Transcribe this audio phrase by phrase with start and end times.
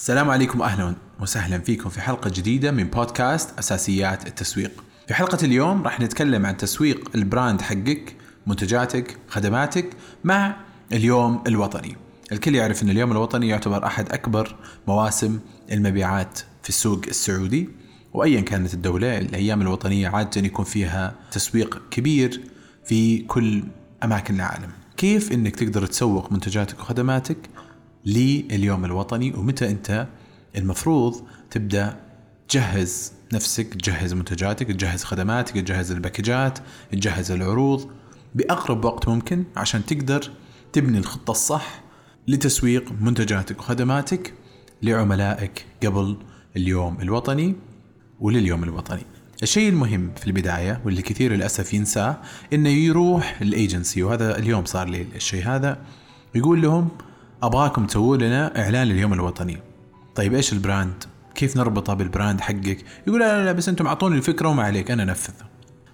[0.00, 4.84] السلام عليكم أهلا وسهلا فيكم في حلقة جديدة من بودكاست أساسيات التسويق.
[5.08, 8.16] في حلقة اليوم راح نتكلم عن تسويق البراند حقك،
[8.46, 9.90] منتجاتك، خدماتك
[10.24, 10.56] مع
[10.92, 11.96] اليوم الوطني.
[12.32, 14.56] الكل يعرف إن اليوم الوطني يعتبر أحد أكبر
[14.88, 15.40] مواسم
[15.72, 17.68] المبيعات في السوق السعودي
[18.12, 22.40] وايا كانت الدولة الأيام الوطنية عادة يكون فيها تسويق كبير
[22.84, 23.62] في كل
[24.04, 24.70] أماكن العالم.
[24.96, 27.38] كيف إنك تقدر تسوق منتجاتك وخدماتك
[28.06, 30.06] لليوم الوطني ومتى أنت؟
[30.56, 31.96] المفروض تبدأ
[32.48, 36.58] تجهز نفسك تجهز منتجاتك تجهز خدماتك تجهز الباكجات
[36.92, 37.90] تجهز العروض
[38.34, 40.30] بأقرب وقت ممكن عشان تقدر
[40.72, 41.82] تبني الخطة الصح
[42.28, 44.34] لتسويق منتجاتك وخدماتك
[44.82, 46.16] لعملائك قبل
[46.56, 47.54] اليوم الوطني
[48.20, 49.02] ولليوم الوطني.
[49.42, 52.16] الشيء المهم في البداية واللي كثير للأسف ينساه
[52.52, 55.78] إنه يروح الأيجنسي وهذا اليوم صار لي الشيء هذا
[56.34, 56.88] يقول لهم
[57.42, 59.58] أبغاكم تسووا لنا إعلان لليوم الوطني.
[60.14, 61.04] طيب إيش ال brand؟
[61.34, 65.02] كيف نربطه بال brand حقك؟ يقول لا لا, بس أنتم اعطوني الفكرة وما عليك أنا
[65.02, 65.32] أنفذ.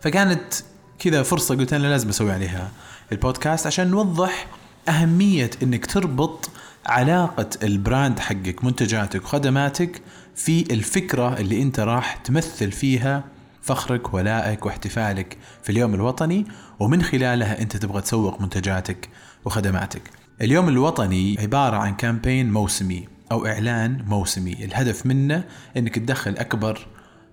[0.00, 0.54] فكانت
[0.98, 2.70] كذا فرصة قلت أنا لازم أسوي عليها
[3.12, 4.46] البودكاست عشان نوضح
[4.88, 6.50] أهمية إنك تربط
[6.86, 10.02] علاقة ال brand حقك منتجاتك وخدماتك
[10.34, 13.24] في الفكرة اللي أنت راح تمثل فيها
[13.62, 16.46] فخرك ولائك واحتفالك في اليوم الوطني
[16.80, 19.08] ومن خلالها أنت تبغى تسوق منتجاتك
[19.44, 20.23] وخدماتك.
[20.42, 24.52] اليوم الوطني عبارة عن campaign موسمي أو إعلان موسمي.
[24.52, 25.44] الهدف منه
[25.76, 26.86] أنك تدخل أكبر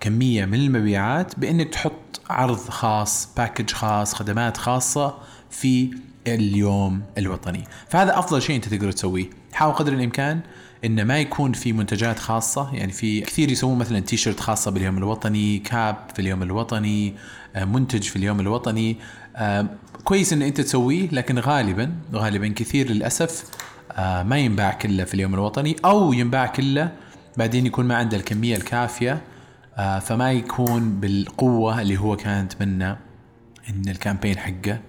[0.00, 5.14] كمية من المبيعات بأنك تحط عرض خاص package خاص خدمات خاصة
[5.50, 5.90] في
[6.26, 7.64] اليوم الوطني.
[7.88, 9.30] فهذا أفضل شيء أنت تقدر تسويه.
[9.52, 10.40] حاول قدر الإمكان
[10.84, 12.74] إنه ما يكون في منتجات خاصة.
[12.74, 17.14] يعني في كثير يسوون مثلا تي شيرت خاصة باليوم الوطني cap في اليوم الوطني
[17.56, 18.96] آه، منتج في اليوم الوطني.
[19.36, 19.66] آه،
[20.04, 23.44] كويس إن أنت تسويه لكن غالبا غالبا كثير للأسف
[23.92, 26.92] آه، ما ينباع كله في اليوم الوطني أو ينباع كله
[27.36, 29.20] بعدين يكون ما عنده الكمية الكافية
[29.78, 32.90] فما يكون بالقوة اللي هو كان يتمنى
[33.68, 34.80] إن الكامبين حقه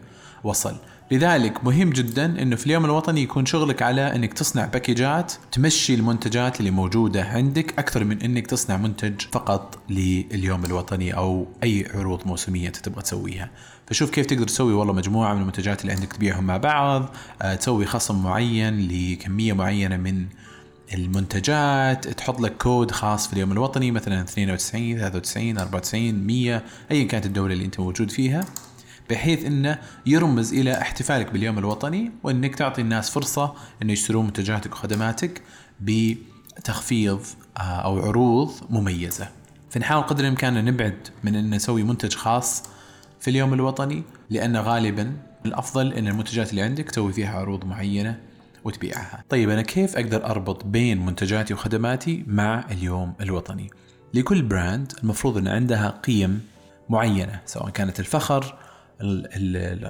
[0.44, 0.76] وصل
[1.12, 6.60] لذلك مهم جدا إنه في اليوم الوطني يكون شغلك على إنك تصنع باكيجات تمشي المنتجات
[6.60, 12.68] اللي موجودة عندك أكثر من إنك تصنع منتج فقط لليوم الوطني أو أي عروض موسمية
[12.68, 13.50] انت تبغى تسويها.
[13.88, 17.10] فشوف كيف تقدر تسوي والله مجموعة من المنتجات اللي عندك تبيعهم مع بعض،
[17.42, 20.26] آه، تسوي خصم معين لكمية معينة من
[20.94, 27.26] المنتجات تحط لك كود خاص في اليوم الوطني مثلا 92 93 94 100 ايا كانت
[27.26, 28.46] الدولة اللي أنت موجود فيها
[29.10, 35.42] بحيث إنه يرمز إلى احتفالك باليوم الوطني وإنك تعطي الناس فرصة إنه يشترون منتجاتك وخدماتك
[35.80, 37.22] بتخفيض
[37.58, 39.28] آه، أو عروض مميزة.
[39.70, 42.64] فنحاول قدر الإمكان نبعد من إن نسوي منتج خاص
[43.20, 45.14] في اليوم الوطني لأن غالبا
[45.46, 48.20] الأفضل إن المنتجات اللي عندك تسوي فيها عروض معينة
[48.64, 49.24] وتبيعها.
[49.30, 53.70] طيب أنا كيف أقدر أربط بين منتجاتي وخدماتي مع اليوم الوطني؟
[54.14, 56.42] لكل براند المفروض أن عندها قيم
[56.90, 58.56] معينة سواء كانت الفخر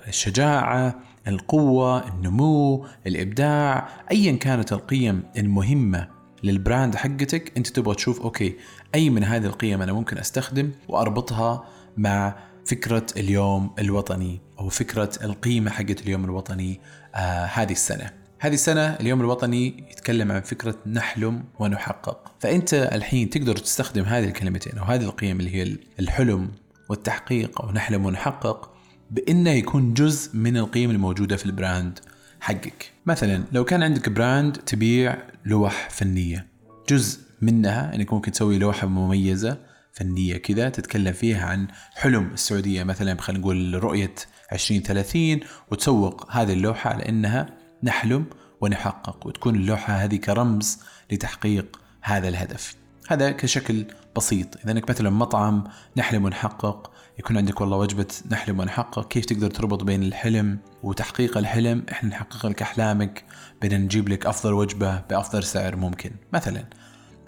[0.08, 0.96] الشجاعة
[1.28, 6.08] القوة النمو الإبداع ايا كانت القيم المهمة
[6.44, 8.56] لل brand حقتك أنت تبغى تشوف okay
[8.96, 11.64] أي من هذه القيم أنا ممكن أستخدم وأربطها
[11.98, 12.36] مع
[12.66, 16.80] فكرة اليوم الوطني أو فكرة القيمة حقت اليوم الوطني
[17.16, 22.32] آه هذه السنة هذه السنة اليوم الوطني يتكلم عن فكرة نحلم ونحقق.
[22.40, 26.52] فأنت الحين تقدر تستخدم هذه الكلمتين أو هذه القيم اللي هي الحلم
[26.90, 28.74] والتحقيق أو نحلم ونحقق
[29.12, 32.00] بأنه يكون جزء من القيم الموجودة في ال brand
[32.40, 32.92] حقك.
[33.06, 36.48] مثلا لو كان عندك براند تبيع لوح فنية
[36.90, 39.58] جزء منها إنك ممكن تسوي لوحة مميزة
[39.94, 44.16] فنية كذا تتكلم فيها عن حلم السعودية مثلا خلينا نقول رؤية
[44.52, 45.40] 2030
[45.72, 48.26] وتسوق هذه اللوحة على انها نحلم
[48.62, 50.80] ونحقق وتكون اللوحة هذه كرمز
[51.12, 52.76] لتحقيق هذا الهدف.
[53.10, 53.86] هذا كشكل
[54.18, 54.58] بسيط.
[54.64, 55.64] إذا إنك مثلا مطعم
[55.98, 61.84] نحلم ونحقق يكون عندك والله وجبة نحلم ونحقق كيف تقدر تربط بين الحلم وتحقيق الحلم؟
[61.92, 63.26] إحنا نحقق لك أحلامك
[63.62, 66.12] بدنا نجيب لك أفضل وجبة بأفضل سعر ممكن.
[66.34, 66.66] مثلا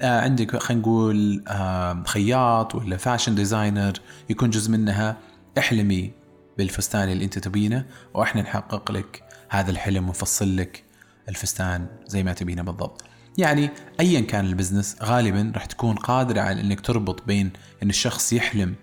[0.01, 3.94] آه عندك خلينا نقول آه خياط ولا fashion designer
[4.30, 5.18] يكون جزء منها
[5.57, 6.20] إحلمي.
[6.57, 10.83] بالفستان اللي انت تبينه وإحنا نحقق لك هذا الحلم ونفصل لك
[11.30, 13.03] الفستان زي ما تبينه بالضبط.
[13.38, 13.69] يعني
[14.00, 17.51] ايا كان ال business غالبا راح تكون قادرة على إنك تربط بين
[17.83, 18.75] إن الشخص يحلم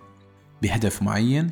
[0.61, 1.49] بهدف معين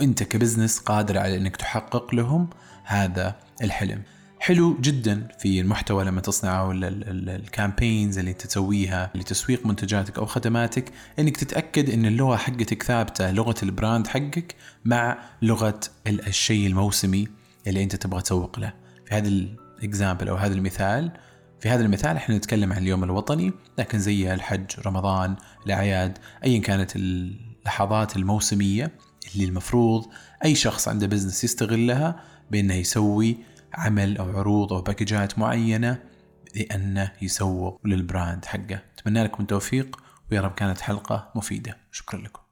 [0.00, 2.48] انت ك business قادر على إنك تحقق لهم
[2.84, 4.02] هذا الحلم.
[4.44, 6.88] حلو جدا في المحتوى لما تصنعه ولا
[7.36, 13.30] ال campaigns اللي انت تسويها لتسويق منتجاتك أو خدماتك إنك تتأكد إن اللغة حقتك ثابتة
[13.30, 14.54] لغة ال brand حقك
[14.84, 17.28] مع لغة الشيء الموسمي
[17.66, 18.72] اللي أنت تبغى تسوق له.
[19.06, 21.10] في هذا ال example أو هذا المثال
[21.60, 25.36] في هذا المثال إحنا نتكلم عن اليوم الوطني لكن زي الحج رمضان
[25.66, 28.92] الأعياد ايا كانت اللحظات الموسمية
[29.34, 30.06] اللي المفروض
[30.44, 32.20] أي شخص عنده business يستغلها
[32.50, 36.02] بأنه يسوي عمل أو عروض أو باكجات معينة
[36.54, 38.82] لأنه يسوق لل brand حقه.
[38.98, 40.00] أتمنى لكم التوفيق
[40.30, 41.76] ويا رب كانت حلقة مفيدة.
[41.92, 42.40] شكرا لكم.